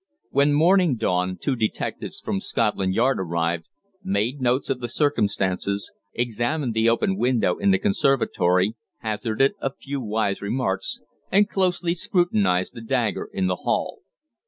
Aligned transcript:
When 0.31 0.53
morning 0.53 0.95
dawned 0.95 1.41
two 1.41 1.55
detectives 1.55 2.19
from 2.21 2.39
Scotland 2.39 2.95
Yard 2.95 3.19
arrived, 3.19 3.67
made 4.03 4.41
notes 4.41 4.67
of 4.71 4.79
the 4.79 4.89
circumstances, 4.89 5.91
examined 6.13 6.73
the 6.73 6.89
open 6.89 7.17
window 7.17 7.57
in 7.57 7.69
the 7.69 7.77
conservatory, 7.77 8.73
hazarded 9.01 9.53
a 9.61 9.71
few 9.75 10.01
wise 10.01 10.41
remarks, 10.41 11.01
and 11.31 11.47
closely 11.47 11.93
scrutinised 11.93 12.73
the 12.73 12.81
dagger 12.81 13.29
in 13.31 13.45
the 13.45 13.57
hall. 13.57 13.99